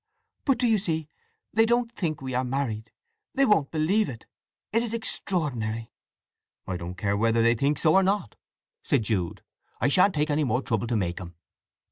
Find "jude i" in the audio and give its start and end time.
9.03-9.89